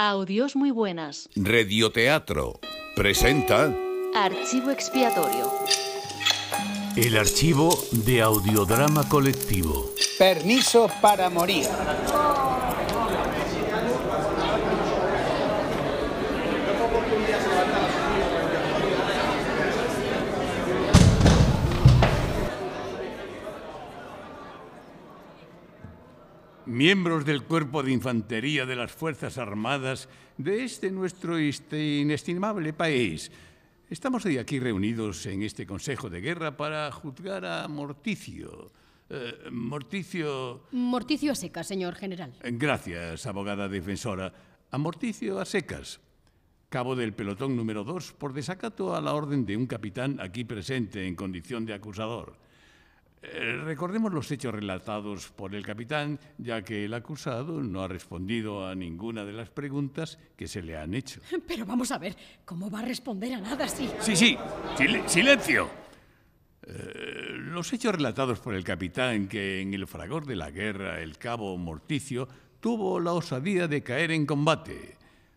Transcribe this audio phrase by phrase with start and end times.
[0.00, 1.28] Audios muy buenas.
[1.34, 2.60] Radioteatro
[2.94, 3.74] presenta
[4.14, 5.50] Archivo expiatorio.
[6.94, 9.90] El archivo de audiodrama colectivo.
[10.16, 11.66] Permiso para morir.
[26.78, 33.32] Miembros del Cuerpo de Infantería de las Fuerzas Armadas de este nuestro este inestimable país.
[33.90, 38.70] Estamos hoy aquí reunidos en este Consejo de Guerra para juzgar a Morticio.
[39.10, 40.68] Eh, Morticio...
[40.70, 42.32] Morticio a secas, señor general.
[42.44, 44.32] Gracias, abogada defensora.
[44.70, 45.98] A Morticio a secas.
[46.68, 51.08] Cabo del pelotón número 2 por desacato a la orden de un capitán aquí presente
[51.08, 52.36] en condición de acusador.
[53.20, 58.66] Eh, recordemos los hechos relatados por el capitán, ya que el acusado no ha respondido
[58.66, 61.20] a ninguna de las preguntas que se le han hecho.
[61.48, 63.90] Pero vamos a ver, ¿cómo va a responder a nada así?
[64.00, 64.36] Sí, sí,
[64.78, 65.68] sil- silencio.
[66.66, 71.16] Eh, los hechos relatados por el capitán que en el fragor de la guerra el
[71.18, 72.28] cabo Morticio
[72.60, 74.96] tuvo la osadía de caer en combate,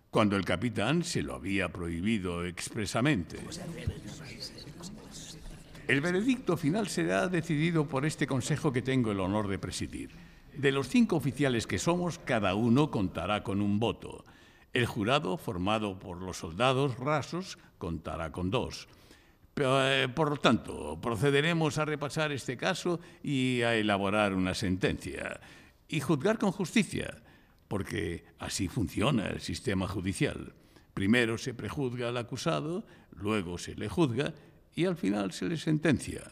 [0.09, 3.37] cuando el capitán se lo había prohibido expresamente.
[5.91, 10.11] El veredicto final será decidido por este consejo que tengo el honor de presidir.
[10.55, 14.23] De los cinco oficiales que somos, cada uno contará con un voto.
[14.71, 18.87] El jurado, formado por los soldados rasos, contará con dos.
[19.57, 25.41] Eh, por lo tanto, procederemos a repasar este caso y a elaborar una sentencia.
[25.89, 27.21] Y juzgar con justicia,
[27.67, 30.53] porque así funciona el sistema judicial.
[30.93, 34.33] Primero se prejuzga al acusado, luego se le juzga
[34.75, 36.23] y al final se le sentencia.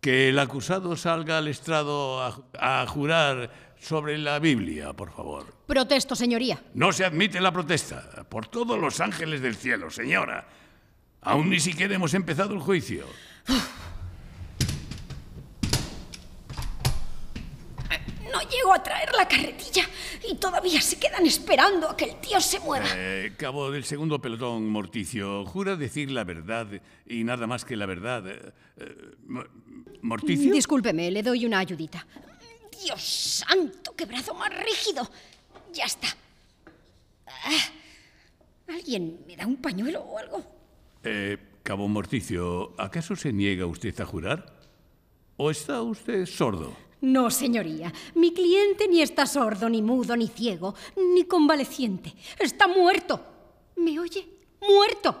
[0.00, 5.54] Que el acusado salga al estrado a, a jurar sobre la Biblia, por favor.
[5.66, 6.62] Protesto, señoría.
[6.74, 8.26] No se admite la protesta.
[8.28, 10.48] Por todos los ángeles del cielo, señora.
[11.22, 13.06] Aún ni siquiera hemos empezado el juicio.
[18.50, 19.84] Llego a traer la carretilla
[20.28, 22.86] y todavía se quedan esperando a que el tío se mueva.
[22.94, 26.66] Eh, cabo del segundo pelotón, Morticio, ¿jura decir la verdad
[27.06, 28.26] y nada más que la verdad?
[28.28, 28.96] Eh, eh,
[29.26, 29.44] Mo-
[30.02, 30.52] ¿Morticio?
[30.52, 32.06] Discúlpeme, le doy una ayudita.
[32.84, 33.02] Dios
[33.46, 35.08] santo, qué brazo más rígido.
[35.72, 36.08] Ya está.
[37.26, 37.58] Ah,
[38.68, 40.42] ¿Alguien me da un pañuelo o algo?
[41.04, 44.58] Eh, Cabo Morticio, ¿acaso se niega usted a jurar?
[45.36, 46.74] ¿O está usted sordo?
[47.00, 47.92] No, señoría.
[48.14, 50.74] Mi cliente ni está sordo, ni mudo, ni ciego,
[51.14, 52.14] ni convaleciente.
[52.38, 53.20] Está muerto.
[53.76, 54.28] ¿Me oye?
[54.60, 55.16] Muerto.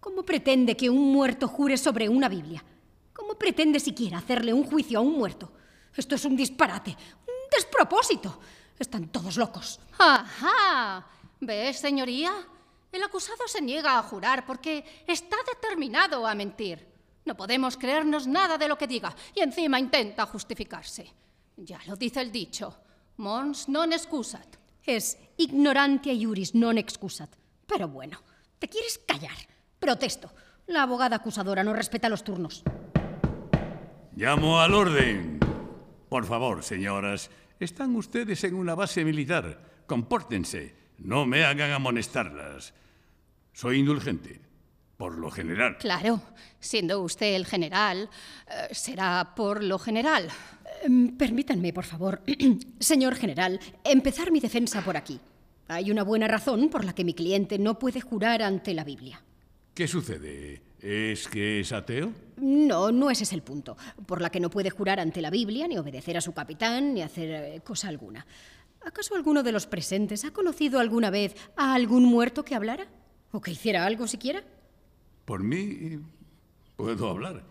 [0.00, 2.62] ¿Cómo pretende que un muerto jure sobre una Biblia?
[3.12, 5.50] ¿Cómo pretende siquiera hacerle un juicio a un muerto?
[5.96, 8.38] Esto es un disparate, un despropósito.
[8.78, 9.80] Están todos locos.
[9.98, 11.06] Ajá.
[11.40, 12.32] ¿Ves, señoría?
[12.92, 16.86] El acusado se niega a jurar porque está determinado a mentir.
[17.26, 21.12] No podemos creernos nada de lo que diga y encima intenta justificarse.
[21.56, 22.72] Ya lo dice el dicho.
[23.18, 24.56] Mons non excusat.
[24.86, 27.34] Es ignorantia iuris non excusat.
[27.66, 28.22] Pero bueno,
[28.58, 29.36] ¿te quieres callar?
[29.80, 30.30] Protesto.
[30.68, 32.62] La abogada acusadora no respeta los turnos.
[34.14, 35.40] Llamo al orden.
[36.08, 39.82] Por favor, señoras, están ustedes en una base militar.
[39.86, 40.74] Compórtense.
[40.98, 42.72] No me hagan amonestarlas.
[43.52, 44.40] Soy indulgente,
[44.96, 45.76] por lo general.
[45.78, 46.20] Claro,
[46.58, 48.08] siendo usted el general,
[48.48, 50.28] eh, será por lo general.
[50.82, 52.22] Em, Permítanme, por favor,
[52.80, 55.20] señor general, empezar mi defensa por aquí.
[55.68, 59.22] Hay una buena razón por la que mi cliente no puede jurar ante la Biblia.
[59.74, 60.62] ¿Qué sucede?
[60.80, 62.12] ¿Es que es ateo?
[62.36, 63.76] No, no ese es el punto.
[64.06, 67.02] Por la que no puede jurar ante la Biblia, ni obedecer a su capitán, ni
[67.02, 68.24] hacer eh, cosa alguna.
[68.82, 72.86] ¿Acaso alguno de los presentes ha conocido alguna vez a algún muerto que hablara?
[73.32, 74.44] ¿O que hiciera algo siquiera?
[75.26, 75.98] Por mí
[76.76, 77.42] puedo hablar.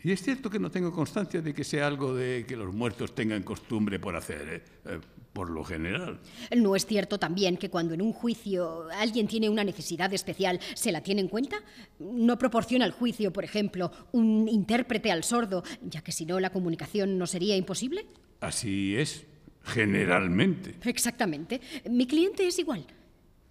[0.00, 3.14] Y es cierto que no tengo constancia de que sea algo de que los muertos
[3.16, 4.62] tengan costumbre por hacer, ¿eh?
[4.84, 5.00] Eh,
[5.32, 6.20] por lo general.
[6.56, 10.92] ¿No es cierto también que cuando en un juicio alguien tiene una necesidad especial, se
[10.92, 11.56] la tiene en cuenta?
[11.98, 16.50] ¿No proporciona al juicio, por ejemplo, un intérprete al sordo, ya que si no la
[16.50, 18.06] comunicación no sería imposible?
[18.40, 19.26] Así es,
[19.62, 20.76] generalmente.
[20.84, 21.60] Exactamente.
[21.88, 22.86] Mi cliente es igual.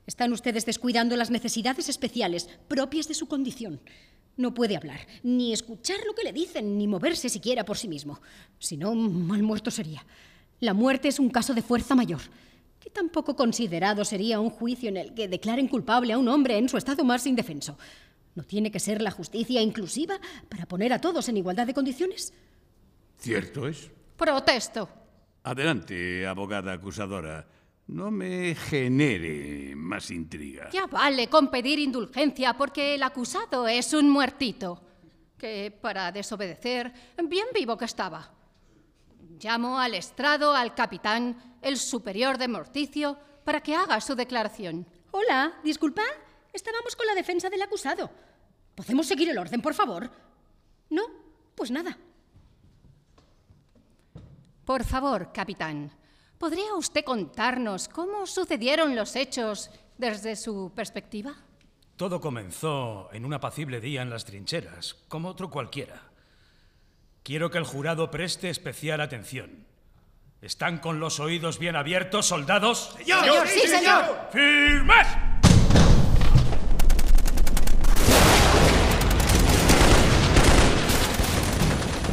[0.07, 3.81] Están ustedes descuidando las necesidades especiales propias de su condición.
[4.37, 8.21] No puede hablar, ni escuchar lo que le dicen, ni moverse siquiera por sí mismo.
[8.57, 10.05] Si no, mal muerto sería.
[10.61, 12.21] La muerte es un caso de fuerza mayor.
[12.79, 16.57] ¿Qué tan poco considerado sería un juicio en el que declaren culpable a un hombre
[16.57, 17.77] en su estado más indefenso?
[18.33, 22.33] ¿No tiene que ser la justicia inclusiva para poner a todos en igualdad de condiciones?
[23.17, 23.91] Cierto es.
[24.15, 24.87] Protesto.
[25.43, 27.56] Adelante, abogada acusadora.
[27.87, 30.69] No me genere más intriga.
[30.71, 34.81] Ya vale con pedir indulgencia porque el acusado es un muertito,
[35.37, 36.91] que para desobedecer,
[37.23, 38.33] bien vivo que estaba.
[39.39, 44.85] Llamo al estrado al capitán, el superior de Morticio, para que haga su declaración.
[45.11, 46.03] Hola, disculpad.
[46.51, 48.09] Estábamos con la defensa del acusado.
[48.75, 50.09] ¿Podemos seguir el orden, por favor?
[50.89, 51.03] No,
[51.55, 51.97] pues nada.
[54.65, 55.91] Por favor, capitán,
[56.37, 61.35] ¿podría usted contarnos cómo sucedieron los hechos desde su perspectiva?
[61.95, 66.03] Todo comenzó en un apacible día en las trincheras, como otro cualquiera.
[67.23, 69.65] Quiero que el jurado preste especial atención.
[70.41, 72.95] ¿Están con los oídos bien abiertos, soldados?
[72.97, 74.29] Señor, sí, señor.
[74.31, 75.07] ¡Firmes!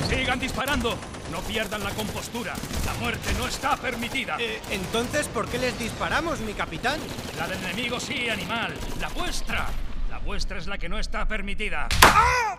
[0.09, 0.97] Sigan disparando.
[1.35, 2.55] No pierdan la compostura.
[2.87, 4.37] La muerte no está permitida.
[4.39, 7.01] Eh, entonces, ¿por qué les disparamos, mi capitán?
[7.37, 8.73] La del enemigo sí, animal.
[9.01, 9.67] La vuestra.
[10.09, 11.89] La vuestra es la que no está permitida.
[12.03, 12.57] ¡Ah!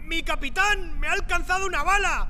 [0.00, 1.00] ¡Mi capitán!
[1.00, 2.28] ¡Me ha alcanzado una bala!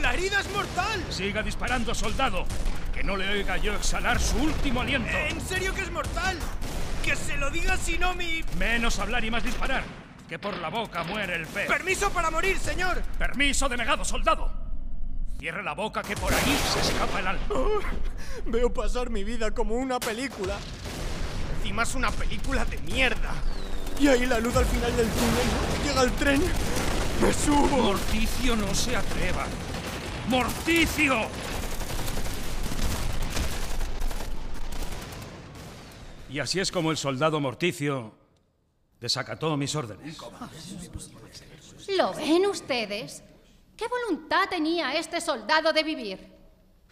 [0.00, 1.04] ¡La herida es mortal!
[1.10, 2.46] Siga disparando, soldado.
[2.94, 5.14] Que no le oiga yo exhalar su último aliento.
[5.14, 6.38] ¿En serio que es mortal?
[7.04, 8.42] ¡Que se lo diga si no mi...
[8.58, 9.84] Menos hablar y más disparar.
[10.26, 11.68] Que por la boca muere el pez.
[11.68, 13.02] ¡Permiso para morir, señor!
[13.18, 14.65] Permiso denegado, soldado.
[15.38, 17.46] Cierre la boca que por ahí se escapa el alma.
[17.50, 17.78] Oh,
[18.46, 20.56] veo pasar mi vida como una película.
[21.58, 23.34] Encima es una película de mierda.
[24.00, 25.84] Y ahí la luz al final del túnel.
[25.84, 26.42] Llega el tren.
[27.20, 27.76] ¡Me subo!
[27.76, 29.46] Morticio, no se atreva.
[30.28, 31.28] ¡Morticio!
[36.30, 38.12] Y así es como el soldado Morticio
[39.00, 40.18] desacató mis órdenes.
[41.96, 43.22] ¿Lo ven ustedes?
[43.76, 46.32] ¿Qué voluntad tenía este soldado de vivir?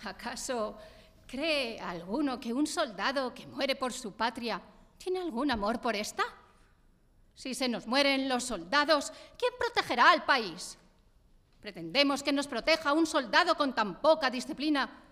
[0.05, 0.77] ¿Acaso
[1.27, 4.61] cree alguno que un soldado que muere por su patria
[4.99, 6.25] tiene algún amor por esta?
[7.35, 10.77] Si se nos mueren los soldados, ¿quién protegerá al país?
[11.61, 15.03] ¿Pretendemos que nos proteja un soldado con tan poca disciplina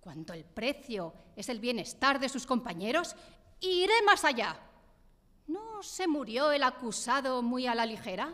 [0.00, 3.14] cuando el precio es el bienestar de sus compañeros?
[3.60, 4.58] Iré más allá.
[5.46, 8.32] ¿No se murió el acusado muy a la ligera?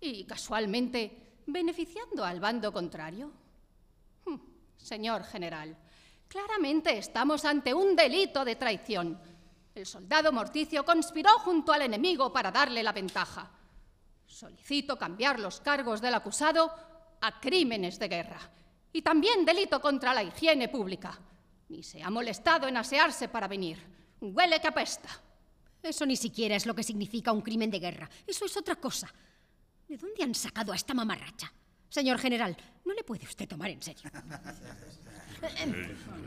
[0.00, 3.30] Y casualmente beneficiando al bando contrario.
[4.24, 4.36] Hm,
[4.76, 5.76] señor general,
[6.28, 9.18] claramente estamos ante un delito de traición.
[9.74, 13.50] El soldado Morticio conspiró junto al enemigo para darle la ventaja.
[14.26, 16.72] Solicito cambiar los cargos del acusado
[17.20, 18.40] a crímenes de guerra
[18.92, 21.18] y también delito contra la higiene pública.
[21.68, 23.78] Ni se ha molestado en asearse para venir.
[24.20, 25.08] Huele que apesta.
[25.82, 28.10] Eso ni siquiera es lo que significa un crimen de guerra.
[28.26, 29.12] Eso es otra cosa.
[29.88, 31.52] ¿De dónde han sacado a esta mamarracha?
[31.88, 34.10] Señor general, no le puede usted tomar en serio.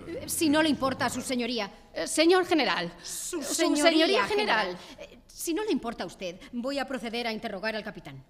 [0.07, 1.69] Eh, si no le importa a su señoría.
[1.93, 2.93] Eh, señor general.
[3.03, 4.77] Su señoría, general.
[4.99, 8.23] Eh, Si no le importa a usted, voy a proceder a interrogar al capitán.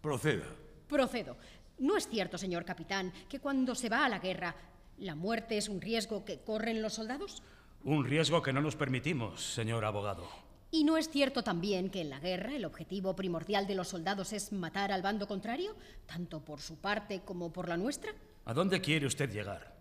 [0.00, 0.44] Proceda.
[0.88, 1.36] Procedo.
[1.78, 4.54] ¿No es cierto, señor capitán, que cuando se va a la guerra,
[4.98, 7.42] la muerte es un riesgo que corren los soldados?
[7.84, 10.28] Un riesgo que no nos permitimos, señor abogado.
[10.74, 14.32] ¿Y no es cierto también que en la guerra el objetivo primordial de los soldados
[14.32, 15.76] es matar al bando contrario,
[16.06, 18.10] tanto por su parte como por la nuestra?
[18.46, 19.76] ¿A dónde quiere usted llegar?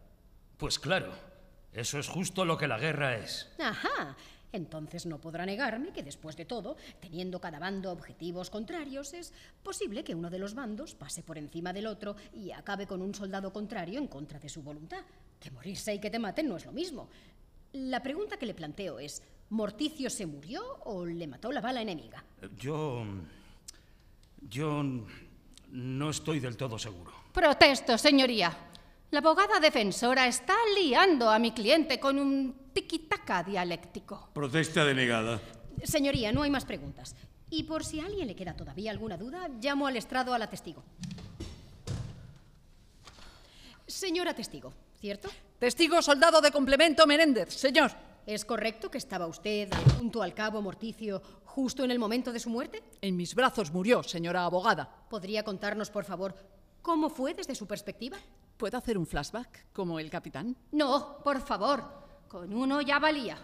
[0.58, 1.14] Pues claro,
[1.72, 3.50] eso es justo lo que la guerra es.
[3.58, 4.18] Ajá.
[4.52, 10.04] Entonces no podrá negarme que después de todo, teniendo cada bando objetivos contrarios, es posible
[10.04, 13.54] que uno de los bandos pase por encima del otro y acabe con un soldado
[13.54, 15.06] contrario en contra de su voluntad.
[15.40, 17.08] Que morirse y que te maten no es lo mismo.
[17.72, 22.24] La pregunta que le planteo es, ¿Morticio se murió o le mató la bala enemiga?
[22.58, 23.06] Yo...
[24.50, 24.84] Yo
[25.72, 27.12] no estoy del todo seguro.
[27.32, 28.52] Protesto, señoría.
[29.12, 34.30] La abogada defensora está liando a mi cliente con un tiquitaca dialéctico.
[34.34, 35.40] Protesta denegada.
[35.84, 37.16] Señoría, no hay más preguntas.
[37.50, 40.50] Y por si a alguien le queda todavía alguna duda, llamo al estrado a la
[40.50, 40.84] testigo.
[43.86, 45.30] Señora testigo, ¿cierto?
[45.60, 47.92] Testigo soldado de complemento Menéndez, señor.
[48.26, 52.50] ¿Es correcto que estaba usted junto al cabo Morticio justo en el momento de su
[52.50, 52.84] muerte?
[53.02, 54.90] En mis brazos murió, señora abogada.
[55.10, 56.36] ¿Podría contarnos, por favor,
[56.82, 58.18] cómo fue desde su perspectiva?
[58.58, 60.56] ¿Puedo hacer un flashback, como el capitán?
[60.72, 61.84] No, por favor.
[62.28, 63.38] Con uno ya valía.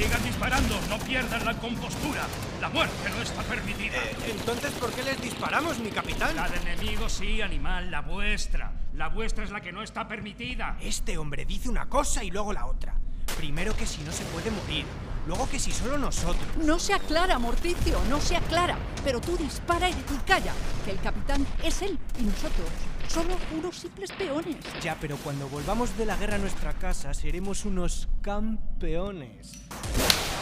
[0.00, 2.26] Sigan disparando, no pierdan la compostura.
[2.58, 3.98] La muerte no está permitida.
[4.26, 6.34] Entonces, ¿por qué les disparamos, mi capitán?
[6.36, 8.72] La de enemigo sí, animal, la vuestra.
[8.94, 10.78] La vuestra es la que no está permitida.
[10.80, 12.94] Este hombre dice una cosa y luego la otra.
[13.36, 14.86] Primero que si no se puede morir,
[15.26, 16.56] Luego que si solo nosotros.
[16.64, 18.78] No se aclara, Morticio, no se aclara.
[19.04, 19.94] Pero tú dispara y
[20.26, 22.70] calla, que el capitán es él y nosotros
[23.10, 24.56] solo unos simples peones.
[24.82, 29.52] Ya, pero cuando volvamos de la guerra a nuestra casa seremos unos campeones.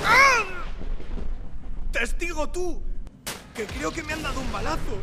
[0.05, 0.45] ¡Ah!
[1.91, 2.83] ¡Testigo tú!
[3.55, 4.99] Que creo que me han dado un balazo.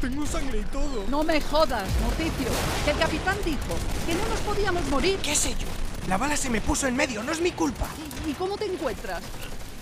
[0.00, 1.04] Tengo sangre y todo.
[1.08, 2.48] No me jodas, Morticio.
[2.86, 3.74] El capitán dijo
[4.06, 5.18] que no nos podíamos morir.
[5.18, 5.66] ¿Qué sé yo?
[6.08, 7.88] La bala se me puso en medio, no es mi culpa.
[8.26, 9.22] ¿Y, cómo te encuentras?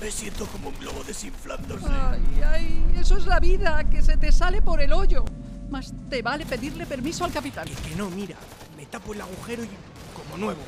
[0.01, 1.87] Me siento como un globo desinflándose.
[1.89, 5.25] Ay, ay, eso es la vida, que se te sale por el hoyo.
[5.71, 7.67] Más te vale pedirle permiso al capitán.
[7.67, 8.37] Que, que no, mira.
[8.77, 9.69] Me tapo el agujero y
[10.15, 10.63] como nuevo.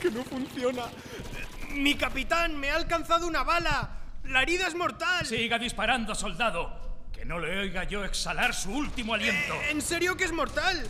[0.00, 0.84] que no funciona.
[1.72, 3.90] Mi capitán, me ha alcanzado una bala.
[4.24, 5.26] La herida es mortal.
[5.26, 6.78] Siga disparando, soldado.
[7.12, 9.54] Que no le oiga yo exhalar su último aliento.
[9.54, 10.86] Eh, ¿En serio que es mortal?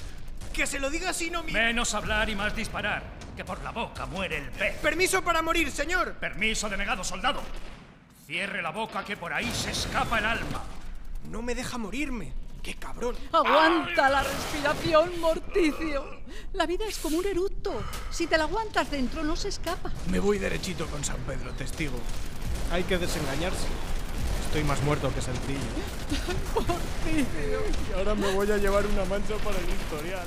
[0.53, 1.53] Que se lo diga así no mi...
[1.53, 3.03] Menos hablar y más disparar.
[3.37, 4.77] Que por la boca muere el pez.
[4.79, 6.15] Permiso para morir, señor.
[6.15, 7.43] Permiso denegado, soldado.
[8.27, 10.63] Cierre la boca que por ahí se escapa el alma.
[11.31, 12.33] No me deja morirme.
[12.63, 13.17] ¡Qué cabrón!
[13.33, 16.05] Aguanta la respiración, Morticio.
[16.53, 17.73] La vida es como un eructo.
[18.11, 19.91] Si te la aguantas dentro, no se escapa.
[20.11, 21.99] Me voy derechito con San Pedro, testigo.
[22.71, 23.67] Hay que desengañarse.
[24.47, 25.59] Estoy más muerto que sencillo.
[27.07, 30.27] y ahora me voy a llevar una mancha para el historial.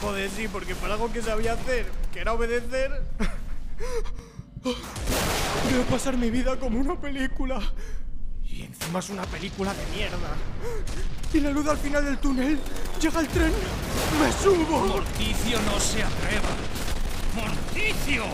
[0.00, 3.02] Joder, sí, porque para algo que sabía hacer, que era obedecer...
[4.64, 7.60] Veo pasar mi vida como una película.
[8.54, 10.36] Y encima es una película de mierda.
[11.32, 12.58] Y la luz al final del túnel.
[13.00, 13.52] Llega el tren.
[14.20, 14.86] ¡Me subo!
[14.86, 16.48] Morticio no se atreva.
[17.34, 18.24] ¡Morticio!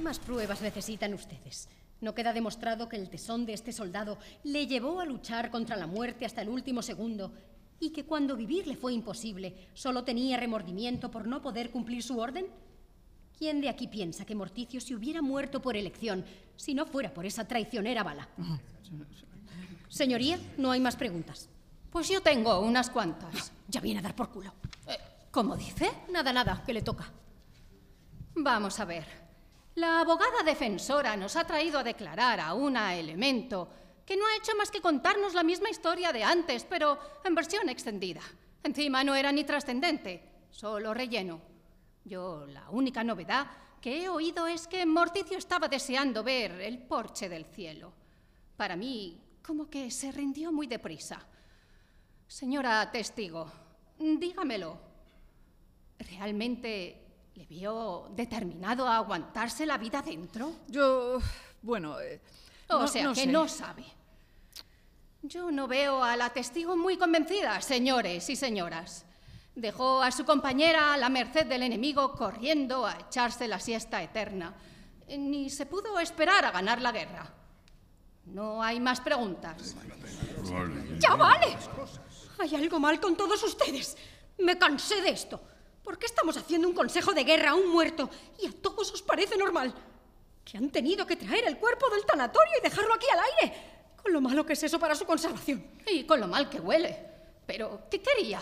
[0.00, 1.68] más pruebas necesitan ustedes?
[2.00, 5.86] No queda demostrado que el tesón de este soldado le llevó a luchar contra la
[5.86, 7.32] muerte hasta el último segundo
[7.78, 12.18] y que cuando vivir le fue imposible, solo tenía remordimiento por no poder cumplir su
[12.18, 12.46] orden?
[13.40, 17.24] ¿Quién de aquí piensa que Morticio se hubiera muerto por elección si no fuera por
[17.24, 18.28] esa traicionera bala?
[19.88, 21.48] Señoría, no hay más preguntas.
[21.90, 23.50] Pues yo tengo unas cuantas.
[23.66, 24.52] Ya viene a dar por culo.
[24.86, 24.98] Eh,
[25.30, 25.90] ¿Cómo dice?
[26.12, 27.10] Nada, nada, que le toca.
[28.34, 29.06] Vamos a ver.
[29.76, 33.70] La abogada defensora nos ha traído a declarar a una elemento
[34.04, 37.70] que no ha hecho más que contarnos la misma historia de antes, pero en versión
[37.70, 38.20] extendida.
[38.62, 41.49] Encima no era ni trascendente, solo relleno.
[42.04, 43.46] Yo la única novedad
[43.80, 47.92] que he oído es que Morticio estaba deseando ver el porche del cielo.
[48.56, 51.26] Para mí, como que se rindió muy deprisa.
[52.26, 53.50] Señora testigo,
[53.98, 54.78] dígamelo.
[55.98, 60.56] ¿Realmente ¿Le vio determinado a aguantarse la vida dentro?
[60.68, 61.18] Yo...
[61.62, 61.98] bueno...
[61.98, 62.20] Eh,
[62.68, 63.84] o sea, que no sabe.
[65.22, 69.06] Yo no veo a la testigo muy convencida, señores y señoras.
[69.54, 74.54] Dejó a su compañera a la merced del enemigo corriendo a echarse la siesta eterna.
[75.08, 77.34] Ni se pudo esperar a ganar la guerra.
[78.26, 79.74] No hay más preguntas.
[80.98, 81.56] ¡Ya vale!
[82.38, 83.96] Hay algo mal con todos ustedes.
[84.38, 85.40] Me cansé de esto.
[85.82, 88.08] ¿Por qué estamos haciendo un consejo de guerra a un muerto
[88.40, 89.74] y a todos os parece normal?
[90.44, 93.56] Que han tenido que traer el cuerpo del tanatorio y dejarlo aquí al aire.
[94.00, 95.64] Con lo malo que es eso para su conservación.
[95.86, 96.96] Y con lo mal que huele.
[97.46, 98.40] Pero, ¿qué quería?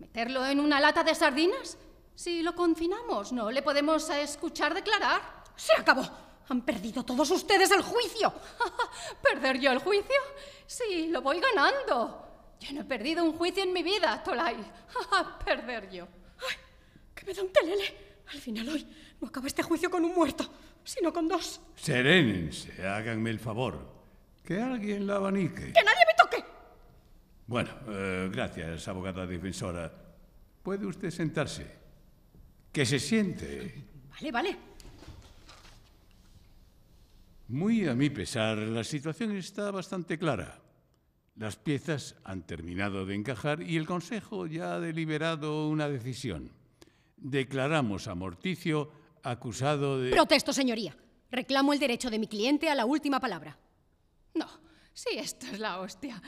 [0.00, 1.78] ¿Meterlo en una lata de sardinas?
[2.16, 5.20] Si lo confinamos, ¿no le podemos escuchar declarar?
[5.54, 6.02] ¡Se acabó!
[6.48, 8.32] Han perdido todos ustedes el juicio.
[9.22, 10.20] ¿Perder yo el juicio?
[10.66, 12.26] Sí, lo voy ganando.
[12.58, 14.56] Yo no he perdido un juicio en mi vida, Tolai.
[15.44, 16.08] Perder yo
[17.20, 17.94] que me da un telele.
[18.32, 18.86] Al final hoy
[19.20, 20.48] no acaba este juicio con un muerto,
[20.84, 21.60] sino con dos.
[21.76, 24.00] Serénense, háganme el favor.
[24.44, 25.72] Que alguien la abanique.
[25.72, 25.99] ¡Que nadie!
[27.50, 29.90] Bueno, eh, gracias, abogada defensora.
[30.62, 31.66] ¿Puede usted sentarse?
[32.70, 33.74] Que se siente.
[34.08, 34.56] Vale, vale.
[37.48, 40.60] Muy a mi pesar, la situación está bastante clara.
[41.34, 46.52] Las piezas han terminado de encajar y el Consejo ya ha deliberado una decisión
[47.20, 48.90] declaramos a Morticio
[49.22, 50.10] acusado de...
[50.10, 50.96] Protesto, señoría.
[51.30, 53.58] Reclamo el derecho de mi cliente a la última palabra.
[54.34, 54.48] No,
[54.92, 56.20] sí, esto es la hostia.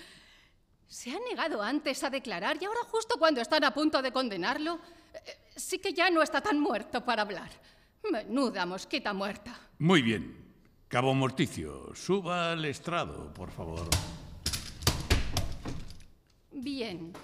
[0.92, 4.78] Se ha negado antes a declarar y ahora justo cuando están a punto de condenarlo,
[5.14, 7.48] eh, sí que ya no está tan muerto para hablar.
[8.10, 9.58] Menuda mosquita muerta.
[9.78, 10.54] Muy bien.
[10.88, 13.88] Cabo Morticio, suba al estrado, por favor.
[16.50, 17.14] Bien.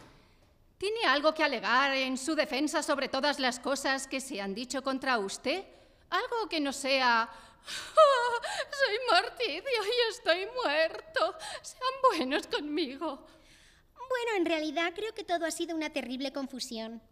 [0.78, 4.82] ¿Tiene algo que alegar en su defensa sobre todas las cosas que se han dicho
[4.82, 5.66] contra usted?
[6.08, 7.28] Algo que no sea...
[7.68, 11.34] Oh, soy Morticio y estoy muerto.
[11.60, 13.26] Sean buenos conmigo.
[14.08, 17.02] Bueno, en realidad creo que todo ha sido una terrible confusión.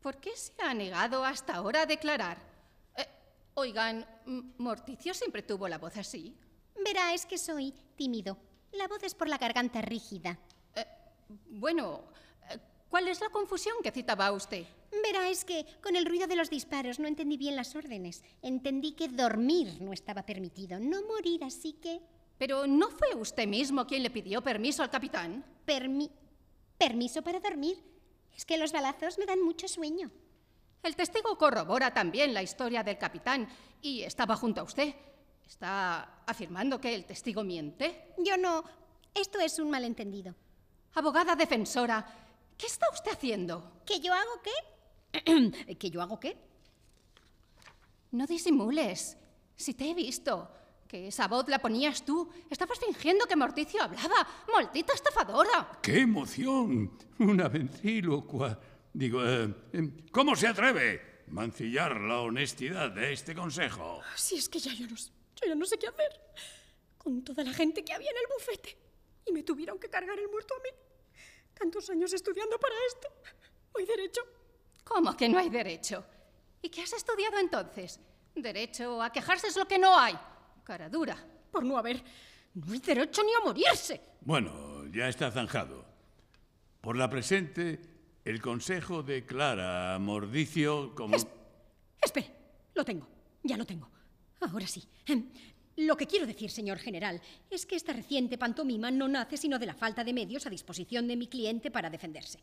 [0.00, 2.38] ¿Por qué se ha negado hasta ahora a declarar?
[2.96, 3.06] Eh,
[3.54, 4.06] oigan,
[4.58, 6.36] Morticio siempre tuvo la voz así.
[6.84, 8.36] Verá, es que soy tímido.
[8.72, 10.38] La voz es por la garganta rígida.
[11.48, 12.04] Bueno,
[12.50, 14.64] eh, ¿cuál es la confusión que citaba usted?
[15.02, 18.22] Verá, es que con el ruido de los disparos no entendí bien las órdenes.
[18.42, 22.00] Entendí que dormir no estaba permitido, no morir, así que...
[22.44, 25.42] Pero ¿no fue usted mismo quien le pidió permiso al capitán?
[25.64, 26.10] Permi...
[26.76, 27.82] ¿Permiso para dormir?
[28.36, 30.10] Es que los balazos me dan mucho sueño.
[30.82, 33.48] El testigo corrobora también la historia del capitán
[33.80, 34.94] y estaba junto a usted.
[35.46, 38.12] ¿Está afirmando que el testigo miente?
[38.18, 38.62] Yo no...
[39.14, 40.34] Esto es un malentendido.
[40.96, 42.06] Abogada defensora,
[42.58, 43.80] ¿qué está usted haciendo?
[43.86, 45.76] ¿Que yo hago qué?
[45.78, 46.36] ¿Que yo hago qué?
[48.10, 49.16] No disimules.
[49.56, 50.50] Si te he visto,
[50.94, 54.46] que esa voz la ponías tú, estabas fingiendo que Morticio hablaba.
[54.52, 55.80] ¡Maldita estafadora!
[55.82, 56.96] ¡Qué emoción!
[57.18, 58.56] Una ventrílocua.
[58.92, 64.02] Digo, eh, eh, ¿cómo se atreve mancillar la honestidad de este consejo?
[64.14, 66.12] Si es que ya yo no, yo ya no sé qué hacer.
[66.96, 68.78] Con toda la gente que había en el bufete.
[69.26, 70.70] Y me tuvieron que cargar el muerto a mí.
[71.54, 73.08] Tantos años estudiando para esto.
[73.72, 74.20] Hoy derecho.
[74.84, 76.04] ¿Cómo que no hay derecho?
[76.62, 77.98] ¿Y qué has estudiado entonces?
[78.36, 80.16] Derecho a quejarse es lo que no hay.
[80.64, 81.16] Cara dura.
[81.50, 82.02] Por no haber.
[82.54, 84.00] No hay derecho ni a morirse.
[84.22, 85.84] Bueno, ya está zanjado.
[86.80, 87.80] Por la presente,
[88.24, 91.16] el consejo declara a Mordicio como...
[92.00, 92.30] Espere,
[92.74, 93.06] lo tengo.
[93.42, 93.88] Ya lo tengo.
[94.40, 94.82] Ahora sí.
[95.06, 95.30] Em,
[95.76, 99.66] Lo que quiero decir, señor general, es que esta reciente pantomima no nace sino de
[99.66, 102.38] la falta de medios a disposición de mi cliente para defenderse.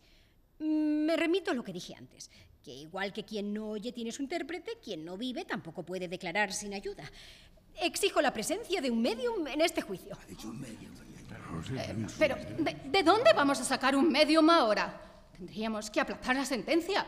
[0.60, 2.30] Mm, Me remito a lo que dije antes,
[2.64, 6.52] que igual que quien no oye tiene su intérprete, quien no vive tampoco puede declarar
[6.52, 7.10] sin ayuda.
[7.76, 10.18] Exijo la presencia de un medium en este juicio.
[12.18, 15.00] Pero, ¿de, de dónde vamos a sacar un medium ahora?
[15.32, 17.06] Tendríamos que aplazar la sentencia.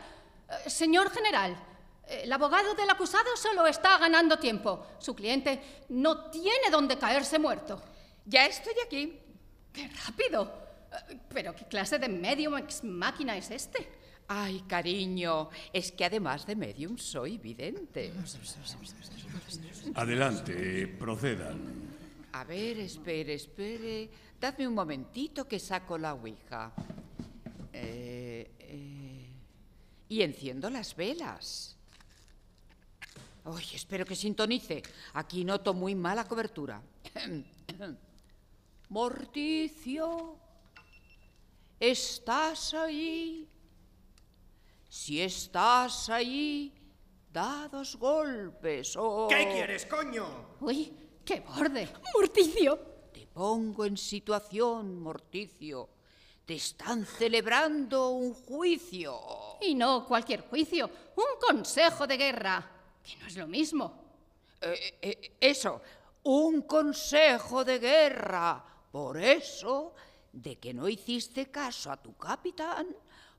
[0.48, 1.56] Eh, señor general,
[2.06, 4.86] eh, el abogado del acusado solo está ganando tiempo.
[4.98, 7.80] Su cliente no tiene dónde caerse muerto.
[8.24, 9.20] Ya estoy aquí.
[9.72, 10.52] ¡Qué rápido!
[11.10, 14.03] Eh, ¿Pero qué clase de medium ex máquina es este?
[14.28, 18.12] Ay, cariño, es que además de medium soy vidente.
[19.94, 21.60] Adelante, procedan.
[22.32, 24.08] A ver, espere, espere.
[24.40, 26.72] Dadme un momentito que saco la ouija.
[27.72, 29.30] Eh, eh,
[30.08, 31.76] y enciendo las velas.
[33.44, 34.82] Uy, espero que sintonice.
[35.12, 36.80] Aquí noto muy mala cobertura.
[38.88, 40.36] Morticio,
[41.78, 43.48] ¿estás ahí?
[44.94, 46.72] Si estás ahí,
[47.28, 49.26] da dos golpes o...
[49.28, 50.54] ¿Qué quieres, coño?
[50.60, 51.88] ¡Uy, qué borde!
[52.14, 52.78] ¡Morticio!
[53.12, 55.88] Te pongo en situación, Morticio.
[56.46, 59.18] Te están celebrando un juicio.
[59.62, 62.70] Y no cualquier juicio, un consejo de guerra,
[63.02, 64.00] que no es lo mismo.
[64.60, 65.82] Eh, eh, eso,
[66.22, 68.64] un consejo de guerra.
[68.92, 69.92] Por eso,
[70.32, 72.86] de que no hiciste caso a tu capitán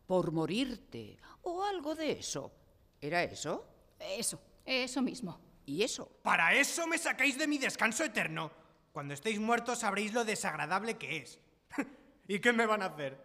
[0.05, 2.51] por morirte o algo de eso.
[2.99, 3.65] ¿Era eso?
[3.99, 5.39] Eso, eso mismo.
[5.65, 6.09] ¿Y eso?
[6.21, 8.51] Para eso me sacáis de mi descanso eterno.
[8.91, 11.39] Cuando estéis muertos sabréis lo desagradable que es.
[12.27, 13.17] ¿Y qué me van a hacer?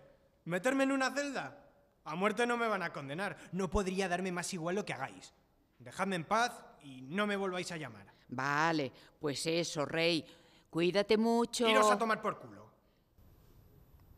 [0.45, 1.67] ¿Meterme en una celda?
[2.05, 3.37] A muerte no me van a condenar.
[3.53, 5.33] No podría darme más igual lo que hagáis.
[5.79, 6.53] Dejadme en paz
[6.83, 8.07] y no me volváis a llamar.
[8.29, 10.25] Vale, pues eso, rey.
[10.69, 11.69] Cuídate mucho.
[11.69, 12.71] Iros a tomar por culo.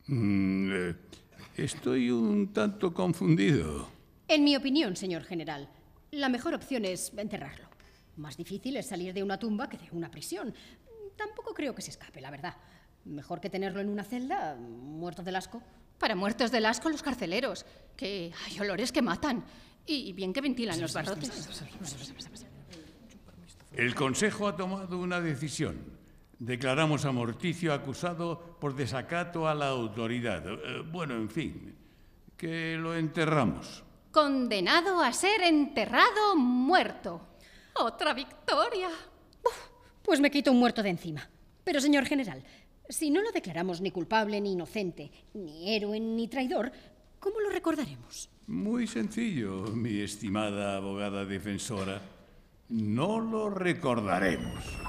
[0.07, 0.97] Mm, eh,
[1.57, 3.89] estoy un tanto confundido.
[4.29, 5.69] En mi opinión, señor general,
[6.11, 7.67] la mejor opción es enterrarlo.
[8.17, 10.55] Más difícil es salir de una tumba que de una prisión.
[11.17, 12.57] Tampoco creo que se escape, la verdad.
[13.05, 15.63] Mejor que tenerlo en una celda, muerto del asco.
[15.99, 17.65] Para muertos del asco los carceleros,
[17.97, 19.45] que hay olores que matan.
[19.87, 21.49] Y bien que ventilan los barrotes.
[23.75, 26.02] El Consejo ha tomado una decisión.
[26.43, 30.43] Declaramos a Morticio acusado por desacato a la autoridad.
[30.45, 31.73] Eh, bueno, en fin,
[32.37, 33.85] que lo enterramos.
[34.11, 37.21] Condenado a ser enterrado muerto.
[37.75, 38.89] ¡Otra victoria!
[40.03, 41.31] Pues me quito un muerto de encima.
[41.63, 42.43] Pero, señor general,
[42.89, 46.73] si no lo declaramos ni culpable ni inocente, ni héroe ni traidor,
[47.21, 48.29] ¿cómo lo recordaremos?
[48.49, 52.03] Muy sencillo, mi estimada abogada defensora.
[52.69, 54.83] No lo recordaremos.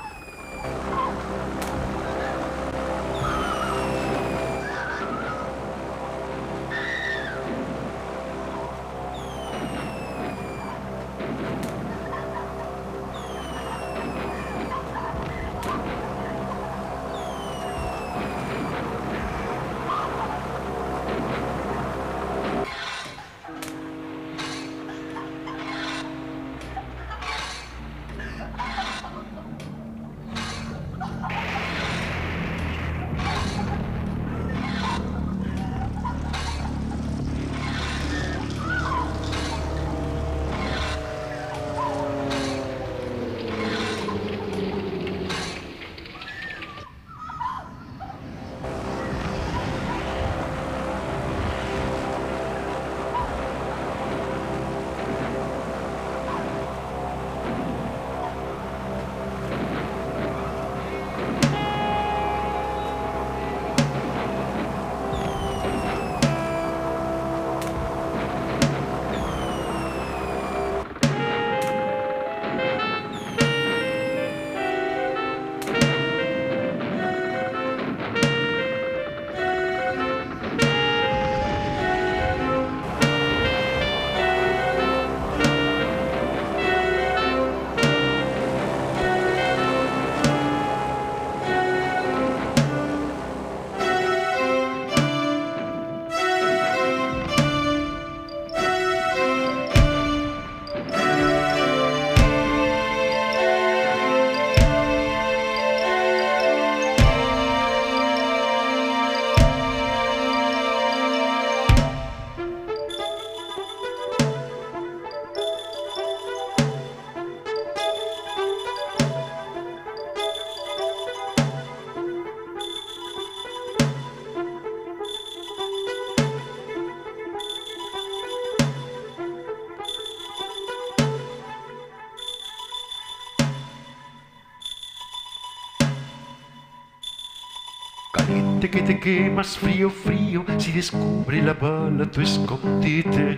[138.64, 143.38] Que te quemas, frío, frío, si descubre la bala tu escondite.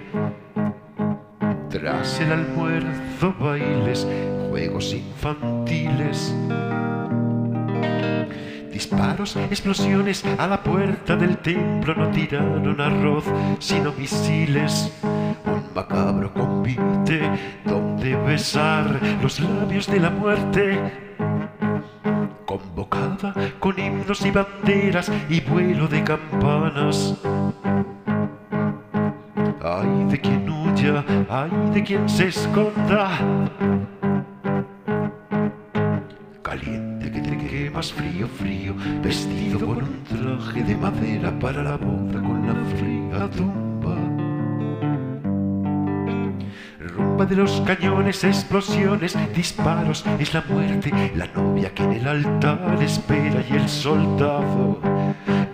[1.68, 4.08] Tras el almuerzo, bailes,
[4.50, 6.34] juegos infantiles.
[8.72, 13.26] Disparos, explosiones a la puerta del templo no tiraron arroz,
[13.58, 14.94] sino misiles.
[15.04, 17.22] Un macabro convite
[17.66, 21.15] donde besar los labios de la muerte.
[23.60, 27.16] Con himnos y banderas y vuelo de campanas.
[29.64, 33.10] Ay de quien huya, ay de quien se esconda.
[36.42, 42.22] Caliente que te quemas, frío, frío, vestido con un traje de madera para la boda
[42.22, 43.30] con la fría
[47.16, 52.78] Rumba de los cañones, explosiones, disparos, es la muerte, la novia que en el altar
[52.82, 54.82] espera y el soldado.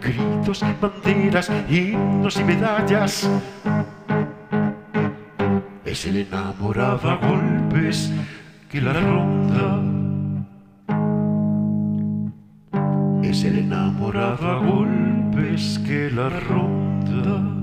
[0.02, 3.30] Gritos, banderas, himnos y medallas.
[5.86, 8.12] Es el enamorado a golpes
[8.67, 9.84] que la ronda.
[13.21, 17.61] Es el enamorado a golpes que la ronda.